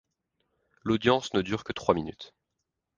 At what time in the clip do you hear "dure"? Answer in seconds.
1.43-1.63